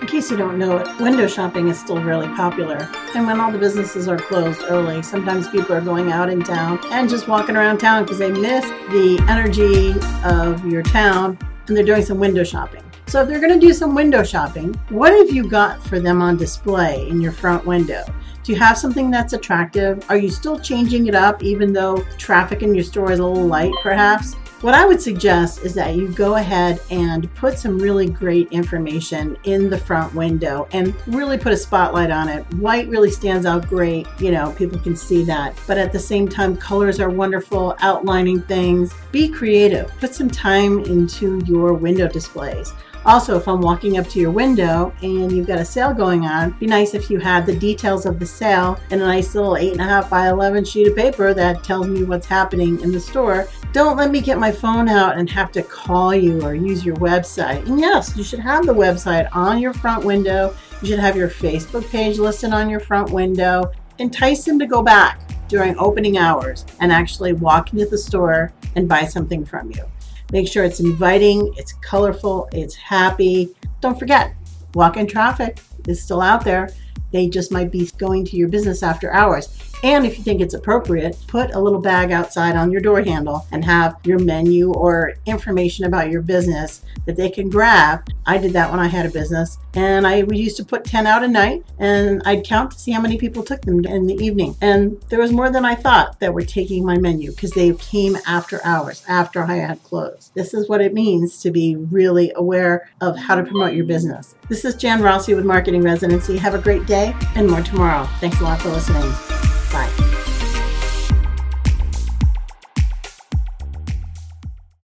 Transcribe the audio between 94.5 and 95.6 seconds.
And there was more